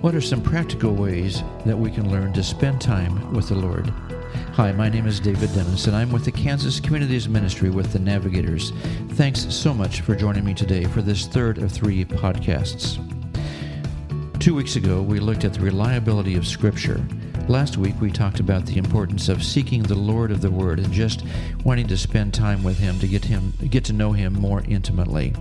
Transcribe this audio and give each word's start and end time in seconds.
What 0.00 0.14
are 0.14 0.20
some 0.22 0.40
practical 0.40 0.94
ways 0.94 1.42
that 1.66 1.78
we 1.78 1.90
can 1.90 2.10
learn 2.10 2.32
to 2.32 2.42
spend 2.42 2.80
time 2.80 3.34
with 3.34 3.48
the 3.48 3.54
Lord? 3.54 3.90
Hi, 4.54 4.72
my 4.72 4.88
name 4.88 5.06
is 5.06 5.20
David 5.20 5.52
Dennis, 5.52 5.88
and 5.88 5.94
I'm 5.94 6.10
with 6.10 6.24
the 6.24 6.32
Kansas 6.32 6.80
Communities 6.80 7.28
Ministry 7.28 7.68
with 7.68 7.92
the 7.92 7.98
Navigators. 7.98 8.72
Thanks 9.10 9.54
so 9.54 9.74
much 9.74 10.00
for 10.00 10.16
joining 10.16 10.42
me 10.42 10.54
today 10.54 10.84
for 10.84 11.02
this 11.02 11.26
third 11.26 11.58
of 11.58 11.70
three 11.70 12.06
podcasts. 12.06 12.98
Two 14.40 14.54
weeks 14.54 14.76
ago, 14.76 15.02
we 15.02 15.20
looked 15.20 15.44
at 15.44 15.52
the 15.52 15.60
reliability 15.60 16.34
of 16.34 16.46
Scripture. 16.46 17.06
Last 17.46 17.76
week, 17.76 18.00
we 18.00 18.10
talked 18.10 18.40
about 18.40 18.64
the 18.64 18.78
importance 18.78 19.28
of 19.28 19.44
seeking 19.44 19.82
the 19.82 19.94
Lord 19.94 20.30
of 20.30 20.40
the 20.40 20.50
Word 20.50 20.78
and 20.78 20.90
just 20.94 21.24
wanting 21.62 21.88
to 21.88 21.98
spend 21.98 22.32
time 22.32 22.62
with 22.62 22.78
Him 22.78 22.98
to 23.00 23.06
get 23.06 23.26
him 23.26 23.52
get 23.68 23.84
to 23.84 23.92
know 23.92 24.12
Him 24.12 24.32
more 24.32 24.62
intimately. 24.66 25.34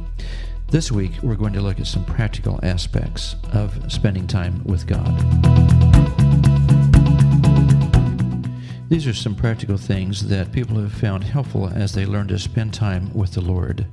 This 0.71 0.91
week, 0.91 1.13
we're 1.23 1.33
going 1.33 1.53
to 1.53 1.61
look 1.61 1.79
at 1.79 1.87
some 1.87 2.05
practical 2.05 2.59
aspects 2.61 3.35
of 3.53 3.91
spending 3.91 4.27
time 4.27 4.63
with 4.65 4.85
God. 4.85 5.17
These 8.87 9.07
are 9.07 9.13
some 9.15 9.33
practical 9.33 9.77
things 9.77 10.27
that 10.27 10.51
people 10.51 10.79
have 10.79 10.93
found 10.93 11.23
helpful 11.23 11.69
as 11.69 11.93
they 11.93 12.05
learn 12.05 12.27
to 12.27 12.37
spend 12.37 12.71
time 12.71 13.11
with 13.15 13.31
the 13.31 13.41
Lord. 13.41 13.87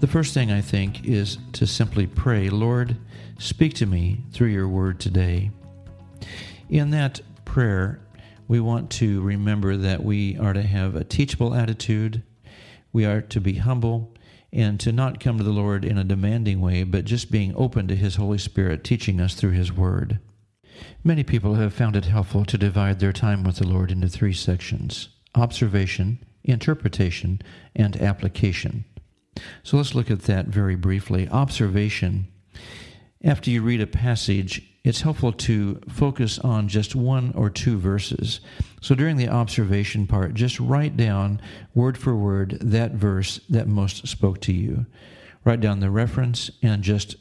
The 0.00 0.08
first 0.08 0.34
thing 0.34 0.50
I 0.50 0.60
think 0.60 1.04
is 1.04 1.38
to 1.52 1.64
simply 1.64 2.08
pray, 2.08 2.50
Lord, 2.50 2.96
speak 3.38 3.74
to 3.74 3.86
me 3.86 4.24
through 4.32 4.48
your 4.48 4.66
word 4.66 4.98
today. 4.98 5.52
In 6.70 6.90
that 6.90 7.20
prayer, 7.44 8.00
we 8.48 8.58
want 8.58 8.90
to 8.90 9.22
remember 9.22 9.76
that 9.76 10.02
we 10.02 10.36
are 10.38 10.54
to 10.54 10.62
have 10.62 10.96
a 10.96 11.04
teachable 11.04 11.54
attitude, 11.54 12.24
we 12.92 13.04
are 13.04 13.20
to 13.20 13.40
be 13.40 13.54
humble, 13.54 14.12
and 14.52 14.78
to 14.80 14.92
not 14.92 15.20
come 15.20 15.38
to 15.38 15.44
the 15.44 15.50
Lord 15.50 15.84
in 15.84 15.96
a 15.96 16.04
demanding 16.04 16.60
way, 16.60 16.84
but 16.84 17.04
just 17.04 17.30
being 17.30 17.54
open 17.56 17.88
to 17.88 17.96
His 17.96 18.16
Holy 18.16 18.38
Spirit 18.38 18.84
teaching 18.84 19.20
us 19.20 19.34
through 19.34 19.52
His 19.52 19.72
Word. 19.72 20.18
Many 21.04 21.22
people 21.22 21.54
have 21.54 21.72
found 21.72 21.96
it 21.96 22.06
helpful 22.06 22.44
to 22.44 22.58
divide 22.58 22.98
their 22.98 23.12
time 23.12 23.44
with 23.44 23.56
the 23.56 23.66
Lord 23.66 23.90
into 23.90 24.08
three 24.08 24.32
sections 24.32 25.08
observation, 25.34 26.18
interpretation, 26.44 27.40
and 27.74 27.96
application. 27.96 28.84
So 29.62 29.78
let's 29.78 29.94
look 29.94 30.10
at 30.10 30.22
that 30.22 30.46
very 30.46 30.76
briefly. 30.76 31.28
Observation. 31.28 32.28
After 33.24 33.50
you 33.50 33.62
read 33.62 33.80
a 33.80 33.86
passage, 33.86 34.62
it's 34.82 35.02
helpful 35.02 35.32
to 35.32 35.80
focus 35.88 36.40
on 36.40 36.66
just 36.66 36.96
one 36.96 37.32
or 37.36 37.50
two 37.50 37.78
verses. 37.78 38.40
So 38.80 38.96
during 38.96 39.16
the 39.16 39.28
observation 39.28 40.08
part, 40.08 40.34
just 40.34 40.58
write 40.58 40.96
down 40.96 41.40
word 41.72 41.96
for 41.96 42.16
word 42.16 42.58
that 42.60 42.92
verse 42.92 43.38
that 43.48 43.68
most 43.68 44.08
spoke 44.08 44.40
to 44.40 44.52
you. 44.52 44.86
Write 45.44 45.60
down 45.60 45.78
the 45.78 45.90
reference 45.90 46.50
and 46.62 46.82
just 46.82 47.14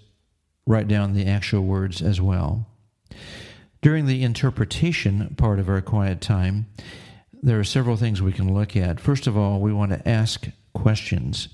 write 0.66 0.88
down 0.88 1.14
the 1.14 1.28
actual 1.28 1.62
words 1.62 2.02
as 2.02 2.20
well. 2.20 2.68
During 3.82 4.08
the 4.08 4.24
interpretation 4.24 5.36
part 5.38 5.60
of 5.60 5.70
our 5.70 5.82
quiet 5.82 6.20
time, 6.20 6.66
there 7.44 7.60
are 7.60 7.64
several 7.64 7.98
things 7.98 8.22
we 8.22 8.34
can 8.34 8.54
look 8.54 8.76
at. 8.76 9.00
First 9.00 9.28
of 9.28 9.38
all, 9.38 9.60
we 9.60 9.74
want 9.74 9.92
to 9.92 10.08
ask 10.08 10.48
questions. 10.74 11.48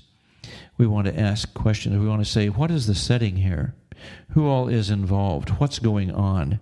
We 0.78 0.86
want 0.86 1.06
to 1.06 1.18
ask 1.18 1.52
questions. 1.52 1.98
We 1.98 2.08
want 2.08 2.24
to 2.24 2.30
say, 2.30 2.48
what 2.48 2.70
is 2.70 2.86
the 2.86 2.94
setting 2.94 3.36
here? 3.36 3.74
Who 4.30 4.46
all 4.46 4.68
is 4.68 4.90
involved? 4.90 5.50
What's 5.60 5.78
going 5.78 6.10
on? 6.10 6.60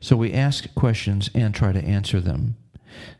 So 0.00 0.16
we 0.16 0.32
ask 0.32 0.72
questions 0.74 1.30
and 1.34 1.54
try 1.54 1.72
to 1.72 1.84
answer 1.84 2.20
them. 2.20 2.56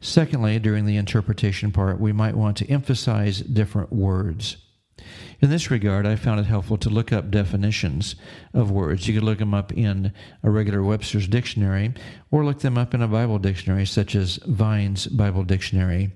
Secondly, 0.00 0.58
during 0.58 0.84
the 0.84 0.97
interpretation 0.97 1.73
part, 1.73 1.98
we 1.98 2.12
might 2.12 2.36
want 2.36 2.56
to 2.58 2.70
emphasize 2.70 3.41
different 3.41 3.92
words. 3.92 4.58
In 5.41 5.50
this 5.50 5.70
regard, 5.70 6.06
I 6.06 6.14
found 6.14 6.39
it 6.39 6.47
helpful 6.47 6.77
to 6.78 6.91
look 6.91 7.12
up 7.12 7.30
definitions 7.30 8.14
of 8.55 8.70
words. 8.70 9.08
You 9.08 9.14
could 9.14 9.25
look 9.25 9.39
them 9.39 9.55
up 9.55 9.73
in 9.73 10.12
a 10.42 10.50
regular 10.50 10.83
Webster's 10.83 11.27
dictionary 11.27 11.95
or 12.30 12.45
look 12.45 12.61
them 12.61 12.78
up 12.78 12.95
in 12.95 13.03
a 13.03 13.08
Bible 13.08 13.39
dictionary, 13.39 13.86
such 13.86 14.14
as 14.14 14.36
Vine's 14.47 15.08
Bible 15.08 15.42
Dictionary, 15.42 16.12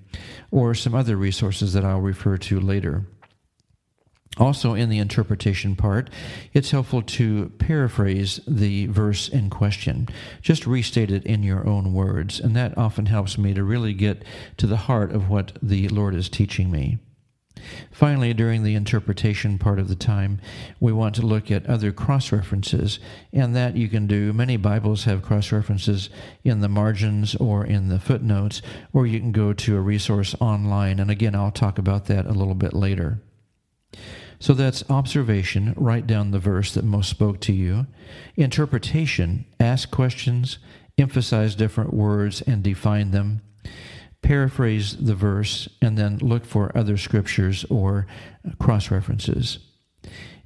or 0.52 0.74
some 0.74 0.94
other 0.94 1.16
resources 1.16 1.72
that 1.72 1.84
I'll 1.84 2.00
refer 2.00 2.36
to 2.36 2.60
later. 2.60 3.06
Also, 4.38 4.74
in 4.74 4.90
the 4.90 4.98
interpretation 4.98 5.76
part, 5.76 6.10
it's 6.52 6.70
helpful 6.70 7.00
to 7.00 7.48
paraphrase 7.58 8.38
the 8.46 8.86
verse 8.86 9.28
in 9.28 9.48
question. 9.48 10.08
Just 10.42 10.66
restate 10.66 11.10
it 11.10 11.24
in 11.24 11.42
your 11.42 11.66
own 11.66 11.94
words, 11.94 12.38
and 12.38 12.54
that 12.54 12.76
often 12.76 13.06
helps 13.06 13.38
me 13.38 13.54
to 13.54 13.64
really 13.64 13.94
get 13.94 14.24
to 14.58 14.66
the 14.66 14.76
heart 14.76 15.10
of 15.10 15.30
what 15.30 15.52
the 15.62 15.88
Lord 15.88 16.14
is 16.14 16.28
teaching 16.28 16.70
me. 16.70 16.98
Finally, 17.90 18.34
during 18.34 18.62
the 18.62 18.74
interpretation 18.74 19.58
part 19.58 19.78
of 19.78 19.88
the 19.88 19.96
time, 19.96 20.38
we 20.78 20.92
want 20.92 21.14
to 21.14 21.26
look 21.26 21.50
at 21.50 21.66
other 21.66 21.90
cross 21.90 22.30
references, 22.30 22.98
and 23.32 23.56
that 23.56 23.74
you 23.74 23.88
can 23.88 24.06
do. 24.06 24.34
Many 24.34 24.58
Bibles 24.58 25.04
have 25.04 25.22
cross 25.22 25.50
references 25.50 26.10
in 26.44 26.60
the 26.60 26.68
margins 26.68 27.34
or 27.36 27.64
in 27.64 27.88
the 27.88 27.98
footnotes, 27.98 28.60
or 28.92 29.06
you 29.06 29.18
can 29.18 29.32
go 29.32 29.54
to 29.54 29.76
a 29.76 29.80
resource 29.80 30.34
online. 30.40 31.00
And 31.00 31.10
again, 31.10 31.34
I'll 31.34 31.50
talk 31.50 31.78
about 31.78 32.04
that 32.06 32.26
a 32.26 32.32
little 32.32 32.54
bit 32.54 32.74
later. 32.74 33.22
So 34.38 34.52
that's 34.52 34.88
observation, 34.90 35.74
write 35.76 36.06
down 36.06 36.30
the 36.30 36.38
verse 36.38 36.74
that 36.74 36.84
most 36.84 37.08
spoke 37.08 37.40
to 37.40 37.52
you. 37.52 37.86
Interpretation, 38.36 39.46
ask 39.58 39.90
questions, 39.90 40.58
emphasize 40.98 41.54
different 41.54 41.94
words 41.94 42.42
and 42.42 42.62
define 42.62 43.10
them. 43.10 43.42
Paraphrase 44.22 44.96
the 44.96 45.14
verse 45.14 45.68
and 45.80 45.96
then 45.96 46.18
look 46.18 46.44
for 46.44 46.76
other 46.76 46.96
scriptures 46.96 47.64
or 47.70 48.06
cross 48.58 48.90
references. 48.90 49.58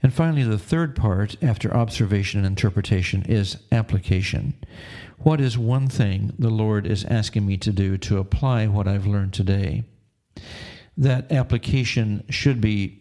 And 0.02 0.12
finally, 0.12 0.42
the 0.42 0.58
third 0.58 0.96
part 0.96 1.36
after 1.42 1.74
observation 1.74 2.40
and 2.40 2.46
interpretation 2.46 3.22
is 3.22 3.58
application. 3.70 4.54
What 5.18 5.40
is 5.40 5.58
one 5.58 5.88
thing 5.88 6.32
the 6.38 6.48
Lord 6.48 6.86
is 6.86 7.04
asking 7.04 7.46
me 7.46 7.58
to 7.58 7.72
do 7.72 7.98
to 7.98 8.18
apply 8.18 8.66
what 8.66 8.88
I've 8.88 9.06
learned 9.06 9.34
today? 9.34 9.84
That 10.96 11.30
application 11.30 12.24
should 12.30 12.60
be 12.60 12.99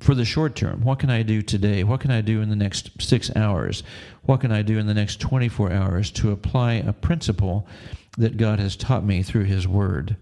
for 0.00 0.14
the 0.14 0.24
short 0.24 0.54
term. 0.54 0.82
What 0.82 0.98
can 0.98 1.10
I 1.10 1.22
do 1.22 1.42
today? 1.42 1.84
What 1.84 2.00
can 2.00 2.10
I 2.10 2.20
do 2.20 2.40
in 2.40 2.50
the 2.50 2.56
next 2.56 2.90
six 3.00 3.34
hours? 3.36 3.82
What 4.22 4.40
can 4.40 4.52
I 4.52 4.62
do 4.62 4.78
in 4.78 4.86
the 4.86 4.94
next 4.94 5.20
24 5.20 5.72
hours 5.72 6.10
to 6.12 6.32
apply 6.32 6.74
a 6.74 6.92
principle 6.92 7.66
that 8.18 8.36
God 8.36 8.58
has 8.58 8.76
taught 8.76 9.04
me 9.04 9.22
through 9.22 9.44
His 9.44 9.66
Word? 9.66 10.16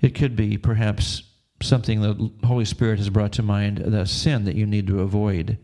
It 0.00 0.14
could 0.14 0.36
be 0.36 0.56
perhaps 0.56 1.22
something 1.62 2.00
the 2.00 2.46
Holy 2.46 2.64
Spirit 2.64 2.98
has 2.98 3.10
brought 3.10 3.32
to 3.32 3.42
mind, 3.42 3.78
the 3.78 4.06
sin 4.06 4.44
that 4.44 4.56
you 4.56 4.66
need 4.66 4.86
to 4.86 5.00
avoid. 5.00 5.58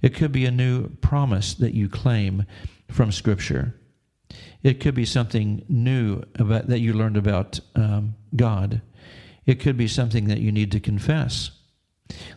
It 0.00 0.14
could 0.14 0.32
be 0.32 0.46
a 0.46 0.50
new 0.50 0.88
promise 0.88 1.54
that 1.54 1.74
you 1.74 1.88
claim 1.88 2.44
from 2.90 3.12
Scripture. 3.12 3.74
It 4.62 4.80
could 4.80 4.94
be 4.94 5.04
something 5.04 5.64
new 5.68 6.22
about, 6.36 6.68
that 6.68 6.80
you 6.80 6.92
learned 6.92 7.16
about 7.16 7.60
um, 7.74 8.14
God. 8.34 8.82
It 9.46 9.60
could 9.60 9.76
be 9.76 9.88
something 9.88 10.26
that 10.28 10.40
you 10.40 10.52
need 10.52 10.72
to 10.72 10.80
confess 10.80 11.50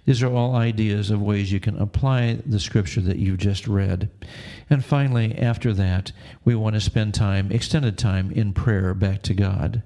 these 0.05 0.21
are 0.21 0.31
all 0.31 0.55
ideas 0.55 1.11
of 1.11 1.21
ways 1.21 1.51
you 1.51 1.59
can 1.59 1.77
apply 1.77 2.39
the 2.45 2.59
scripture 2.59 3.01
that 3.01 3.17
you've 3.17 3.37
just 3.37 3.67
read. 3.67 4.09
And 4.69 4.83
finally, 4.83 5.37
after 5.37 5.73
that, 5.73 6.11
we 6.43 6.55
want 6.55 6.75
to 6.75 6.81
spend 6.81 7.13
time, 7.13 7.51
extended 7.51 7.97
time, 7.97 8.31
in 8.31 8.53
prayer 8.53 8.93
back 8.93 9.21
to 9.23 9.33
God. 9.33 9.83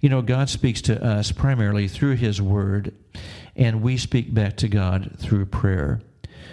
You 0.00 0.08
know, 0.08 0.22
God 0.22 0.48
speaks 0.48 0.80
to 0.82 1.02
us 1.02 1.32
primarily 1.32 1.88
through 1.88 2.16
His 2.16 2.40
Word, 2.40 2.94
and 3.56 3.82
we 3.82 3.96
speak 3.96 4.34
back 4.34 4.56
to 4.58 4.68
God 4.68 5.16
through 5.18 5.46
prayer. 5.46 6.00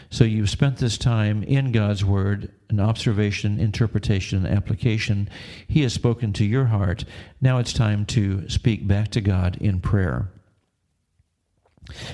So 0.09 0.24
you've 0.24 0.50
spent 0.50 0.78
this 0.78 0.97
time 0.97 1.44
in 1.44 1.72
God's 1.72 2.06
Word, 2.06 2.51
an 2.69 2.80
observation, 2.80 3.59
interpretation, 3.59 4.45
and 4.45 4.56
application. 4.56 5.30
He 5.68 5.81
has 5.81 5.94
spoken 5.94 6.34
to 6.34 6.45
your 6.45 6.66
heart. 6.66 7.03
Now 7.41 7.57
it's 7.57 7.74
time 7.74 8.06
to 8.07 8.47
speak 8.50 8.88
back 8.88 9.09
to 9.09 9.22
God 9.22 9.57
in 9.59 9.81
prayer. 9.81 10.30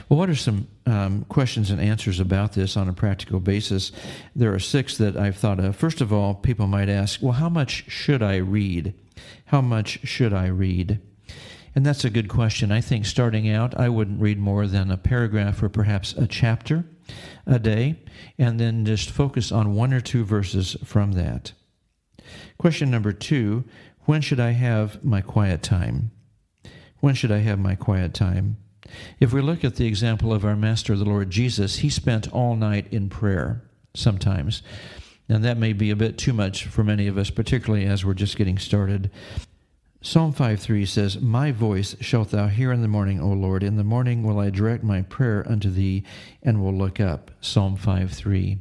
Well, 0.08 0.18
what 0.18 0.30
are 0.30 0.36
some 0.36 0.68
um, 0.86 1.26
questions 1.26 1.70
and 1.70 1.80
answers 1.80 2.20
about 2.20 2.54
this 2.54 2.76
on 2.76 2.90
a 2.90 2.94
practical 2.94 3.40
basis? 3.40 3.92
There 4.36 4.54
are 4.54 4.60
six 4.60 4.98
that 4.98 5.16
I've 5.16 5.38
thought 5.38 5.60
of. 5.60 5.76
First 5.76 6.02
of 6.02 6.12
all, 6.12 6.34
people 6.34 6.68
might 6.68 6.90
ask, 6.90 7.22
well, 7.22 7.34
how 7.34 7.50
much 7.50 7.86
should 7.90 8.24
I 8.24 8.38
read? 8.38 8.94
How 9.46 9.62
much 9.62 10.00
should 10.08 10.34
I 10.34 10.48
read? 10.48 11.00
And 11.76 11.86
that's 11.86 12.04
a 12.04 12.10
good 12.10 12.30
question. 12.30 12.72
I 12.72 12.82
think 12.82 13.06
starting 13.06 13.50
out, 13.50 13.78
I 13.78 13.90
wouldn't 13.90 14.22
read 14.22 14.40
more 14.40 14.66
than 14.66 14.90
a 14.90 14.98
paragraph 14.98 15.62
or 15.62 15.70
perhaps 15.70 16.14
a 16.14 16.28
chapter 16.28 16.86
a 17.46 17.60
day, 17.60 17.96
and 18.38 18.60
then 18.60 18.86
just 18.86 19.12
focus 19.12 19.52
on 19.52 19.76
one 19.76 19.94
or 19.94 20.02
two 20.02 20.24
verses 20.24 20.76
from 20.84 21.14
that. 21.14 21.54
Question 22.58 22.90
number 22.92 23.14
two 23.14 23.66
When 24.06 24.22
should 24.22 24.40
I 24.40 24.52
have 24.52 25.04
my 25.04 25.22
quiet 25.22 25.62
time? 25.62 26.12
When 27.00 27.16
should 27.16 27.32
I 27.32 27.40
have 27.40 27.60
my 27.60 27.76
quiet 27.76 28.14
time? 28.14 28.58
If 29.20 29.34
we 29.34 29.42
look 29.42 29.64
at 29.64 29.76
the 29.76 29.86
example 29.86 30.34
of 30.34 30.46
our 30.46 30.56
Master, 30.56 30.96
the 30.96 31.06
Lord 31.06 31.30
Jesus, 31.30 31.78
he 31.78 31.90
spent 31.90 32.32
all 32.32 32.56
night 32.56 32.88
in 32.92 33.10
prayer 33.10 33.62
sometimes. 33.94 34.62
And 35.28 35.44
that 35.46 35.58
may 35.58 35.74
be 35.74 35.92
a 35.92 35.96
bit 35.96 36.18
too 36.18 36.34
much 36.34 36.66
for 36.66 36.84
many 36.84 37.08
of 37.08 37.18
us, 37.18 37.30
particularly 37.30 37.86
as 37.86 38.04
we're 38.04 38.14
just 38.14 38.38
getting 38.38 38.58
started. 38.58 39.12
Psalm 40.02 40.34
5:3 40.34 40.88
says, 40.88 41.20
My 41.20 41.52
voice 41.52 41.96
shalt 42.00 42.32
thou 42.32 42.48
hear 42.48 42.72
in 42.72 42.82
the 42.82 42.88
morning, 42.88 43.20
O 43.20 43.28
Lord. 43.28 43.64
In 43.64 43.76
the 43.76 43.84
morning 43.84 44.24
will 44.24 44.40
I 44.40 44.50
direct 44.50 44.84
my 44.84 45.02
prayer 45.02 45.46
unto 45.48 45.70
thee, 45.70 46.04
and 46.42 46.62
will 46.62 46.74
look 46.74 47.00
up. 47.00 47.32
Psalm 47.42 47.78
5:3. 47.78 48.60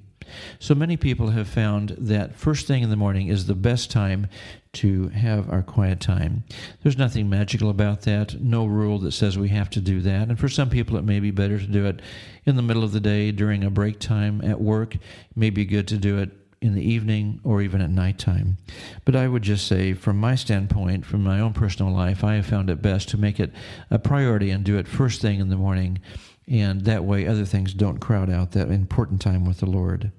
So 0.58 0.74
many 0.74 0.96
people 0.96 1.30
have 1.30 1.48
found 1.48 1.96
that 1.98 2.36
first 2.36 2.66
thing 2.66 2.82
in 2.82 2.90
the 2.90 2.96
morning 2.96 3.28
is 3.28 3.46
the 3.46 3.54
best 3.54 3.90
time 3.90 4.28
to 4.74 5.08
have 5.08 5.50
our 5.50 5.62
quiet 5.62 6.00
time. 6.00 6.44
There's 6.82 6.98
nothing 6.98 7.28
magical 7.28 7.70
about 7.70 8.02
that, 8.02 8.40
no 8.40 8.66
rule 8.66 8.98
that 9.00 9.12
says 9.12 9.38
we 9.38 9.48
have 9.48 9.70
to 9.70 9.80
do 9.80 10.00
that. 10.02 10.28
And 10.28 10.38
for 10.38 10.48
some 10.48 10.70
people, 10.70 10.96
it 10.96 11.04
may 11.04 11.20
be 11.20 11.30
better 11.30 11.58
to 11.58 11.66
do 11.66 11.86
it 11.86 12.00
in 12.44 12.56
the 12.56 12.62
middle 12.62 12.84
of 12.84 12.92
the 12.92 13.00
day 13.00 13.32
during 13.32 13.64
a 13.64 13.70
break 13.70 13.98
time 13.98 14.40
at 14.42 14.60
work. 14.60 14.94
It 14.94 15.00
may 15.36 15.50
be 15.50 15.64
good 15.64 15.88
to 15.88 15.96
do 15.96 16.18
it 16.18 16.30
in 16.60 16.74
the 16.74 16.82
evening 16.82 17.40
or 17.44 17.62
even 17.62 17.80
at 17.80 17.90
nighttime. 17.90 18.56
But 19.04 19.16
I 19.16 19.28
would 19.28 19.42
just 19.42 19.66
say, 19.66 19.94
from 19.94 20.18
my 20.18 20.34
standpoint, 20.34 21.06
from 21.06 21.22
my 21.22 21.40
own 21.40 21.52
personal 21.52 21.92
life, 21.92 22.24
I 22.24 22.34
have 22.34 22.46
found 22.46 22.68
it 22.68 22.82
best 22.82 23.08
to 23.10 23.16
make 23.16 23.38
it 23.38 23.52
a 23.90 23.98
priority 23.98 24.50
and 24.50 24.64
do 24.64 24.76
it 24.76 24.88
first 24.88 25.20
thing 25.20 25.40
in 25.40 25.48
the 25.48 25.56
morning. 25.56 26.00
And 26.48 26.84
that 26.84 27.04
way, 27.04 27.26
other 27.26 27.44
things 27.44 27.74
don't 27.74 27.98
crowd 27.98 28.30
out 28.30 28.52
that 28.52 28.70
important 28.70 29.20
time 29.20 29.44
with 29.44 29.58
the 29.58 29.66
Lord. 29.66 30.10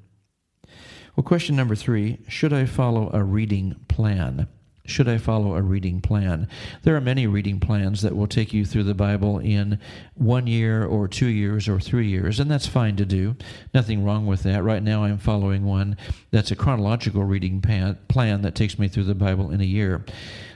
Well, 1.19 1.25
question 1.25 1.57
number 1.57 1.75
three 1.75 2.19
Should 2.30 2.54
I 2.54 2.63
follow 2.63 3.12
a 3.12 3.21
reading 3.21 3.75
plan? 3.89 4.48
Should 4.86 5.10
I 5.10 5.18
follow 5.18 5.54
a 5.54 5.62
reading 5.62 6.00
plan? 6.00 6.48
There 6.83 6.95
are 6.95 7.01
many 7.01 7.27
reading 7.27 7.60
plans 7.60 8.04
that 8.04 8.16
will 8.16 8.25
take 8.25 8.54
you 8.54 8.63
through 8.63 8.86
the 8.86 8.94
Bible 8.94 9.38
in 9.38 9.80
one 10.13 10.48
year 10.48 10.86
or 10.86 11.10
two 11.10 11.27
years 11.27 11.68
or 11.68 11.77
three 11.77 12.07
years, 12.07 12.39
and 12.39 12.50
that's 12.50 12.68
fine 12.68 12.95
to 12.95 13.06
do. 13.06 13.36
Nothing 13.74 14.06
wrong 14.06 14.27
with 14.27 14.44
that. 14.44 14.63
Right 14.63 14.81
now, 14.81 15.04
I'm 15.04 15.18
following 15.18 15.66
one 15.66 15.98
that's 16.31 16.51
a 16.51 16.56
chronological 16.56 17.25
reading 17.25 17.60
plan 17.60 18.42
that 18.42 18.56
takes 18.56 18.80
me 18.80 18.88
through 18.88 19.04
the 19.04 19.13
Bible 19.13 19.51
in 19.51 19.60
a 19.60 19.65
year. 19.65 20.06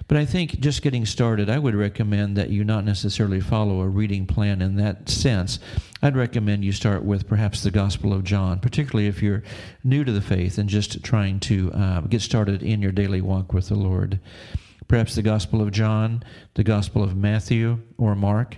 But 0.07 0.17
I 0.17 0.25
think 0.25 0.59
just 0.59 0.81
getting 0.81 1.05
started, 1.05 1.50
I 1.50 1.59
would 1.59 1.75
recommend 1.75 2.35
that 2.38 2.50
you 2.50 2.63
not 2.63 2.85
necessarily 2.85 3.39
follow 3.39 3.81
a 3.81 3.88
reading 3.88 4.25
plan 4.25 4.61
in 4.61 4.75
that 4.75 5.09
sense. 5.09 5.59
I'd 6.01 6.17
recommend 6.17 6.65
you 6.65 6.71
start 6.71 7.03
with 7.03 7.27
perhaps 7.27 7.63
the 7.63 7.71
Gospel 7.71 8.13
of 8.13 8.23
John, 8.23 8.59
particularly 8.59 9.07
if 9.07 9.21
you're 9.21 9.44
new 9.83 10.03
to 10.03 10.11
the 10.11 10.21
faith 10.21 10.57
and 10.57 10.69
just 10.69 11.03
trying 11.03 11.39
to 11.41 11.71
uh, 11.71 12.01
get 12.01 12.21
started 12.21 12.61
in 12.61 12.81
your 12.81 12.91
daily 12.91 13.21
walk 13.21 13.53
with 13.53 13.69
the 13.69 13.75
Lord. 13.75 14.19
Perhaps 14.88 15.15
the 15.15 15.21
Gospel 15.21 15.61
of 15.61 15.71
John, 15.71 16.23
the 16.56 16.63
Gospel 16.63 17.03
of 17.03 17.15
Matthew, 17.15 17.79
or 17.97 18.15
Mark. 18.15 18.57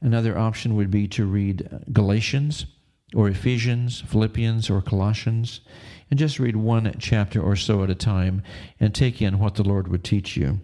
Another 0.00 0.36
option 0.36 0.74
would 0.74 0.90
be 0.90 1.08
to 1.08 1.24
read 1.24 1.68
Galatians 1.92 2.66
or 3.14 3.28
Ephesians, 3.28 4.02
Philippians, 4.02 4.68
or 4.68 4.82
Colossians 4.82 5.60
and 6.10 6.18
just 6.18 6.38
read 6.38 6.56
one 6.56 6.94
chapter 6.98 7.40
or 7.40 7.56
so 7.56 7.82
at 7.82 7.90
a 7.90 7.94
time 7.94 8.42
and 8.78 8.94
take 8.94 9.22
in 9.22 9.38
what 9.38 9.54
the 9.54 9.62
Lord 9.62 9.88
would 9.88 10.04
teach 10.04 10.36
you. 10.36 10.60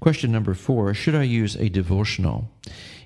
Question 0.00 0.32
number 0.32 0.54
four 0.54 0.94
Should 0.94 1.14
I 1.14 1.24
use 1.24 1.56
a 1.56 1.68
devotional? 1.68 2.50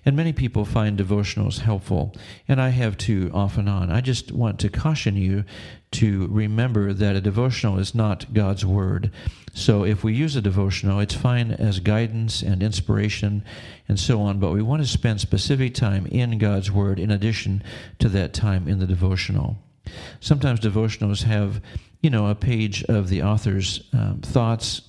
And 0.04 0.16
many 0.16 0.32
people 0.32 0.64
find 0.64 0.98
devotionals 0.98 1.60
helpful, 1.60 2.12
and 2.48 2.60
I 2.60 2.70
have 2.70 2.98
too 2.98 3.30
off 3.32 3.56
and 3.56 3.68
on. 3.68 3.90
I 3.90 4.00
just 4.00 4.32
want 4.32 4.58
to 4.60 4.68
caution 4.68 5.16
you 5.16 5.44
to 5.92 6.26
remember 6.28 6.92
that 6.92 7.14
a 7.14 7.20
devotional 7.20 7.78
is 7.78 7.94
not 7.94 8.34
God's 8.34 8.66
Word. 8.66 9.12
So 9.52 9.84
if 9.84 10.02
we 10.02 10.12
use 10.12 10.34
a 10.34 10.40
devotional, 10.40 10.98
it's 10.98 11.14
fine 11.14 11.52
as 11.52 11.78
guidance 11.78 12.42
and 12.42 12.64
inspiration 12.64 13.44
and 13.86 14.00
so 14.00 14.20
on, 14.22 14.40
but 14.40 14.50
we 14.50 14.62
want 14.62 14.82
to 14.82 14.88
spend 14.88 15.20
specific 15.20 15.74
time 15.74 16.06
in 16.06 16.38
God's 16.38 16.72
Word 16.72 16.98
in 16.98 17.12
addition 17.12 17.62
to 18.00 18.08
that 18.08 18.32
time 18.32 18.66
in 18.66 18.80
the 18.80 18.86
devotional. 18.86 19.56
Sometimes 20.20 20.58
devotionals 20.58 21.24
have, 21.24 21.60
you 22.00 22.10
know, 22.10 22.26
a 22.26 22.34
page 22.34 22.82
of 22.84 23.08
the 23.08 23.22
author's 23.22 23.88
um, 23.92 24.20
thoughts 24.22 24.80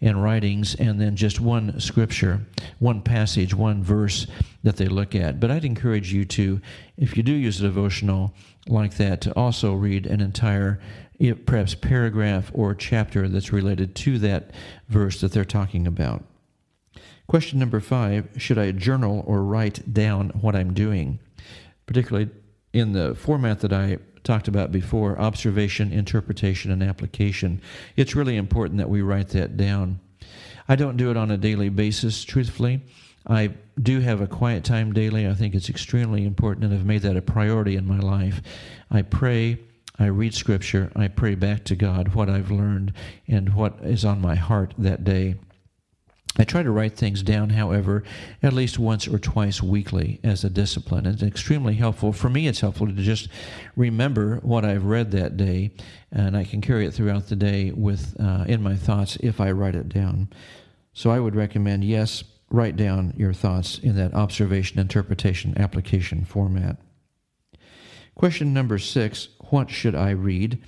and 0.00 0.22
writings, 0.22 0.74
and 0.74 1.00
then 1.00 1.16
just 1.16 1.40
one 1.40 1.78
scripture, 1.80 2.40
one 2.78 3.02
passage, 3.02 3.54
one 3.54 3.82
verse 3.82 4.26
that 4.62 4.76
they 4.76 4.86
look 4.86 5.14
at. 5.14 5.40
But 5.40 5.50
I'd 5.50 5.64
encourage 5.64 6.12
you 6.12 6.24
to, 6.26 6.60
if 6.96 7.16
you 7.16 7.22
do 7.22 7.32
use 7.32 7.60
a 7.60 7.64
devotional 7.64 8.34
like 8.66 8.96
that, 8.96 9.20
to 9.22 9.32
also 9.32 9.74
read 9.74 10.06
an 10.06 10.20
entire, 10.20 10.80
eh, 11.20 11.34
perhaps 11.46 11.74
paragraph 11.74 12.50
or 12.54 12.74
chapter 12.74 13.28
that's 13.28 13.52
related 13.52 13.94
to 13.96 14.18
that 14.18 14.50
verse 14.88 15.20
that 15.20 15.32
they're 15.32 15.44
talking 15.44 15.86
about. 15.86 16.24
Question 17.26 17.58
number 17.58 17.80
five 17.80 18.28
Should 18.38 18.58
I 18.58 18.72
journal 18.72 19.22
or 19.26 19.42
write 19.42 19.92
down 19.92 20.30
what 20.40 20.56
I'm 20.56 20.72
doing? 20.72 21.18
Particularly 21.86 22.30
in 22.72 22.92
the 22.92 23.14
format 23.14 23.60
that 23.60 23.72
I 23.72 23.98
talked 24.24 24.48
about 24.48 24.72
before 24.72 25.18
observation, 25.18 25.92
interpretation, 25.92 26.70
and 26.70 26.82
application. 26.82 27.60
It's 27.96 28.14
really 28.14 28.36
important 28.36 28.78
that 28.78 28.90
we 28.90 29.02
write 29.02 29.28
that 29.30 29.56
down. 29.56 30.00
I 30.68 30.76
don't 30.76 30.96
do 30.96 31.10
it 31.10 31.16
on 31.16 31.30
a 31.30 31.36
daily 31.36 31.68
basis, 31.68 32.24
truthfully. 32.24 32.82
I 33.26 33.50
do 33.80 34.00
have 34.00 34.20
a 34.20 34.26
quiet 34.26 34.64
time 34.64 34.92
daily. 34.92 35.26
I 35.26 35.34
think 35.34 35.54
it's 35.54 35.68
extremely 35.68 36.24
important, 36.24 36.64
and 36.64 36.74
I've 36.74 36.86
made 36.86 37.02
that 37.02 37.16
a 37.16 37.22
priority 37.22 37.76
in 37.76 37.86
my 37.86 37.98
life. 37.98 38.40
I 38.90 39.02
pray, 39.02 39.58
I 39.98 40.06
read 40.06 40.34
scripture, 40.34 40.90
I 40.94 41.08
pray 41.08 41.34
back 41.34 41.64
to 41.64 41.76
God 41.76 42.14
what 42.14 42.28
I've 42.28 42.50
learned 42.50 42.92
and 43.26 43.54
what 43.54 43.78
is 43.82 44.04
on 44.04 44.20
my 44.20 44.34
heart 44.34 44.74
that 44.78 45.04
day. 45.04 45.36
I 46.38 46.44
try 46.44 46.62
to 46.62 46.70
write 46.70 46.96
things 46.96 47.24
down, 47.24 47.50
however, 47.50 48.04
at 48.42 48.52
least 48.52 48.78
once 48.78 49.08
or 49.08 49.18
twice 49.18 49.60
weekly 49.60 50.20
as 50.22 50.44
a 50.44 50.50
discipline. 50.50 51.04
It's 51.04 51.22
extremely 51.22 51.74
helpful. 51.74 52.12
For 52.12 52.30
me, 52.30 52.46
it's 52.46 52.60
helpful 52.60 52.86
to 52.86 52.92
just 52.92 53.28
remember 53.74 54.36
what 54.42 54.64
I've 54.64 54.84
read 54.84 55.10
that 55.10 55.36
day, 55.36 55.72
and 56.12 56.36
I 56.36 56.44
can 56.44 56.60
carry 56.60 56.86
it 56.86 56.94
throughout 56.94 57.26
the 57.26 57.36
day 57.36 57.72
with 57.72 58.16
uh, 58.20 58.44
in 58.46 58.62
my 58.62 58.76
thoughts 58.76 59.16
if 59.16 59.40
I 59.40 59.50
write 59.50 59.74
it 59.74 59.88
down. 59.88 60.28
So 60.92 61.10
I 61.10 61.18
would 61.18 61.34
recommend, 61.34 61.82
yes, 61.82 62.22
write 62.50 62.76
down 62.76 63.14
your 63.16 63.32
thoughts 63.32 63.78
in 63.78 63.96
that 63.96 64.14
observation, 64.14 64.78
interpretation, 64.78 65.58
application 65.58 66.24
format. 66.24 66.76
Question 68.14 68.54
number 68.54 68.78
six 68.78 69.28
What 69.50 69.70
should 69.70 69.96
I 69.96 70.10
read? 70.10 70.62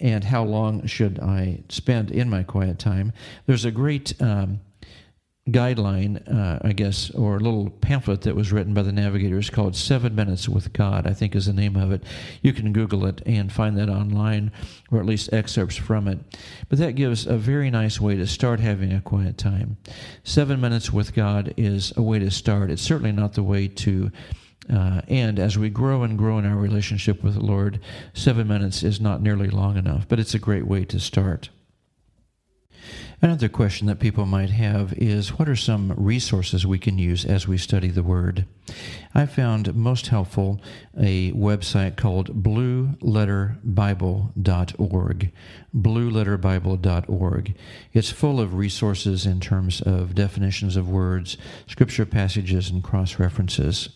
And 0.00 0.24
how 0.24 0.42
long 0.42 0.86
should 0.86 1.20
I 1.20 1.62
spend 1.68 2.10
in 2.10 2.28
my 2.28 2.42
quiet 2.42 2.78
time? 2.78 3.12
There's 3.46 3.64
a 3.64 3.70
great 3.70 4.20
um, 4.20 4.60
guideline, 5.48 6.22
uh, 6.32 6.60
I 6.62 6.72
guess, 6.72 7.10
or 7.10 7.36
a 7.36 7.40
little 7.40 7.68
pamphlet 7.68 8.20
that 8.22 8.36
was 8.36 8.52
written 8.52 8.74
by 8.74 8.82
the 8.82 8.92
navigators 8.92 9.50
called 9.50 9.74
Seven 9.74 10.14
Minutes 10.14 10.48
with 10.48 10.72
God, 10.72 11.04
I 11.04 11.14
think 11.14 11.34
is 11.34 11.46
the 11.46 11.52
name 11.52 11.74
of 11.74 11.90
it. 11.90 12.04
You 12.42 12.52
can 12.52 12.72
Google 12.72 13.06
it 13.06 13.22
and 13.26 13.50
find 13.50 13.76
that 13.76 13.88
online, 13.88 14.52
or 14.92 15.00
at 15.00 15.06
least 15.06 15.32
excerpts 15.32 15.76
from 15.76 16.06
it. 16.06 16.20
But 16.68 16.78
that 16.78 16.94
gives 16.94 17.26
a 17.26 17.36
very 17.36 17.70
nice 17.70 18.00
way 18.00 18.16
to 18.16 18.26
start 18.26 18.60
having 18.60 18.92
a 18.92 19.00
quiet 19.00 19.36
time. 19.36 19.78
Seven 20.22 20.60
Minutes 20.60 20.92
with 20.92 21.12
God 21.12 21.52
is 21.56 21.92
a 21.96 22.02
way 22.02 22.20
to 22.20 22.30
start. 22.30 22.70
It's 22.70 22.82
certainly 22.82 23.12
not 23.12 23.34
the 23.34 23.42
way 23.42 23.66
to. 23.66 24.12
Uh, 24.72 25.00
and 25.08 25.40
as 25.40 25.58
we 25.58 25.68
grow 25.68 26.04
and 26.04 26.16
grow 26.16 26.38
in 26.38 26.46
our 26.46 26.56
relationship 26.56 27.24
with 27.24 27.34
the 27.34 27.44
Lord, 27.44 27.80
seven 28.14 28.46
minutes 28.46 28.84
is 28.84 29.00
not 29.00 29.20
nearly 29.20 29.48
long 29.48 29.76
enough, 29.76 30.06
but 30.08 30.20
it's 30.20 30.34
a 30.34 30.38
great 30.38 30.68
way 30.68 30.84
to 30.84 31.00
start. 31.00 31.48
Another 33.24 33.48
question 33.48 33.86
that 33.86 34.00
people 34.00 34.26
might 34.26 34.50
have 34.50 34.92
is 34.94 35.38
what 35.38 35.48
are 35.48 35.54
some 35.54 35.94
resources 35.96 36.66
we 36.66 36.80
can 36.80 36.98
use 36.98 37.24
as 37.24 37.46
we 37.46 37.56
study 37.56 37.86
the 37.86 38.02
Word? 38.02 38.46
I 39.14 39.26
found 39.26 39.76
most 39.76 40.08
helpful 40.08 40.60
a 40.98 41.30
website 41.30 41.94
called 41.94 42.42
blueletterbible.org. 42.42 45.32
Blueletterbible.org. 45.72 47.54
It's 47.92 48.10
full 48.10 48.40
of 48.40 48.54
resources 48.54 49.24
in 49.24 49.38
terms 49.38 49.80
of 49.82 50.16
definitions 50.16 50.76
of 50.76 50.88
words, 50.88 51.36
scripture 51.68 52.06
passages, 52.06 52.70
and 52.70 52.82
cross 52.82 53.20
references. 53.20 53.90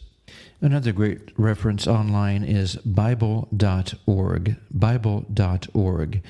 Another 0.61 0.93
great 0.93 1.33
reference 1.37 1.87
online 1.87 2.43
is 2.43 2.77
Bible.org. 2.77 4.57
Bible.org. 4.71 6.23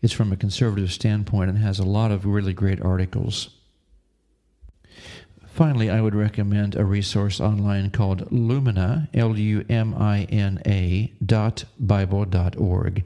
It's 0.00 0.12
from 0.12 0.32
a 0.32 0.36
conservative 0.36 0.92
standpoint 0.92 1.50
and 1.50 1.58
has 1.58 1.80
a 1.80 1.84
lot 1.84 2.12
of 2.12 2.24
really 2.24 2.52
great 2.52 2.80
articles. 2.80 3.50
Finally, 5.46 5.90
I 5.90 6.00
would 6.00 6.14
recommend 6.14 6.76
a 6.76 6.84
resource 6.84 7.40
online 7.40 7.90
called 7.90 8.30
Lumina, 8.30 9.08
L 9.12 9.36
U 9.36 9.64
M 9.68 9.94
I 9.94 10.22
N 10.30 10.62
A, 10.64 11.12
dot 11.24 11.64
Bible 11.78 12.24
dot 12.24 12.56
org. 12.56 13.04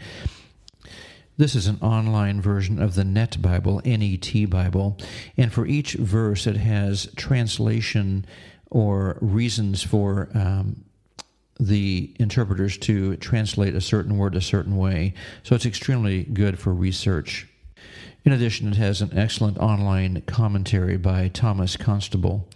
This 1.39 1.55
is 1.55 1.67
an 1.67 1.79
online 1.83 2.41
version 2.41 2.81
of 2.81 2.95
the 2.95 3.05
Net 3.05 3.43
Bible, 3.43 3.83
NET 3.85 4.49
Bible, 4.49 4.97
and 5.37 5.53
for 5.53 5.67
each 5.67 5.95
verse 5.95 6.47
it 6.47 6.57
has 6.57 7.09
translation 7.17 8.25
or 8.71 9.19
reasons 9.21 9.83
for 9.83 10.29
um, 10.35 10.85
the 11.59 12.15
interpreters 12.19 12.77
to 12.79 13.17
translate 13.17 13.75
a 13.75 13.81
certain 13.81 14.19
word 14.19 14.35
a 14.35 14.41
certain 14.41 14.77
way. 14.77 15.15
So 15.43 15.55
it's 15.55 15.67
extremely 15.67 16.25
good 16.25 16.59
for 16.59 16.75
research. 16.75 17.47
In 18.25 18.33
addition, 18.33 18.69
it 18.69 18.77
has 18.77 19.01
an 19.01 19.17
excellent 19.17 19.59
online 19.59 20.23
commentary 20.27 20.97
by 20.97 21.29
Thomas 21.29 21.77
Constable. 21.77 22.49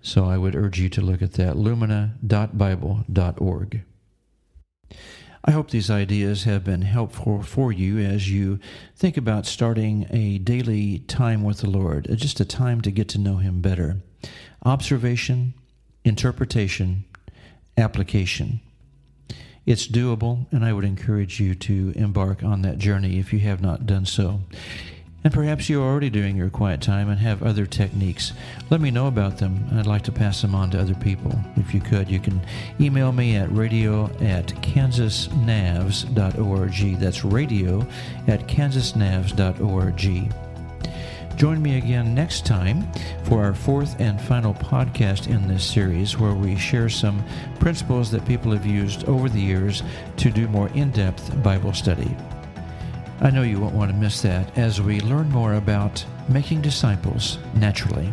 So 0.00 0.26
I 0.26 0.38
would 0.38 0.54
urge 0.54 0.78
you 0.78 0.88
to 0.90 1.00
look 1.00 1.22
at 1.22 1.32
that 1.32 1.56
lumina.bible.org. 1.56 3.82
I 5.44 5.50
hope 5.50 5.70
these 5.70 5.90
ideas 5.90 6.44
have 6.44 6.64
been 6.64 6.82
helpful 6.82 7.42
for 7.42 7.72
you 7.72 7.98
as 7.98 8.30
you 8.30 8.60
think 8.96 9.16
about 9.16 9.46
starting 9.46 10.06
a 10.10 10.38
daily 10.38 11.00
time 11.00 11.42
with 11.42 11.58
the 11.58 11.70
Lord, 11.70 12.08
just 12.16 12.40
a 12.40 12.44
time 12.44 12.80
to 12.82 12.90
get 12.90 13.08
to 13.08 13.18
know 13.18 13.38
Him 13.38 13.60
better. 13.60 13.96
Observation, 14.64 15.54
interpretation, 16.04 17.04
application. 17.76 18.60
It's 19.66 19.86
doable, 19.86 20.46
and 20.50 20.64
I 20.64 20.72
would 20.72 20.84
encourage 20.84 21.40
you 21.40 21.54
to 21.54 21.92
embark 21.94 22.42
on 22.42 22.62
that 22.62 22.78
journey 22.78 23.18
if 23.18 23.32
you 23.32 23.40
have 23.40 23.60
not 23.60 23.86
done 23.86 24.06
so. 24.06 24.40
And 25.24 25.34
perhaps 25.34 25.68
you're 25.68 25.82
already 25.82 26.10
doing 26.10 26.36
your 26.36 26.48
quiet 26.48 26.80
time 26.80 27.10
and 27.10 27.18
have 27.20 27.42
other 27.42 27.66
techniques. 27.66 28.32
Let 28.70 28.80
me 28.80 28.90
know 28.90 29.08
about 29.08 29.36
them. 29.38 29.66
I'd 29.72 29.86
like 29.86 30.02
to 30.04 30.12
pass 30.12 30.40
them 30.40 30.54
on 30.54 30.70
to 30.70 30.80
other 30.80 30.94
people. 30.94 31.36
If 31.56 31.74
you 31.74 31.80
could, 31.80 32.08
you 32.08 32.20
can 32.20 32.40
email 32.80 33.12
me 33.12 33.36
at 33.36 33.52
radio 33.52 34.04
at 34.20 34.46
kansasnavs.org. 34.62 36.98
That's 36.98 37.24
radio 37.24 37.86
at 38.26 38.46
kansasnavs.org. 38.46 40.47
Join 41.38 41.62
me 41.62 41.78
again 41.78 42.16
next 42.16 42.44
time 42.44 42.92
for 43.22 43.44
our 43.44 43.54
fourth 43.54 44.00
and 44.00 44.20
final 44.20 44.52
podcast 44.54 45.28
in 45.28 45.46
this 45.46 45.62
series, 45.62 46.18
where 46.18 46.34
we 46.34 46.56
share 46.56 46.88
some 46.88 47.24
principles 47.60 48.10
that 48.10 48.26
people 48.26 48.50
have 48.50 48.66
used 48.66 49.04
over 49.04 49.28
the 49.28 49.40
years 49.40 49.84
to 50.16 50.32
do 50.32 50.48
more 50.48 50.68
in 50.70 50.90
depth 50.90 51.40
Bible 51.40 51.72
study. 51.72 52.16
I 53.20 53.30
know 53.30 53.42
you 53.42 53.60
won't 53.60 53.76
want 53.76 53.92
to 53.92 53.96
miss 53.96 54.20
that 54.22 54.58
as 54.58 54.82
we 54.82 55.00
learn 55.00 55.30
more 55.30 55.54
about 55.54 56.04
making 56.28 56.60
disciples 56.60 57.38
naturally. 57.54 58.12